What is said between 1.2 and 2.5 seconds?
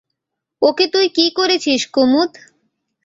করেছিস কুমুদ?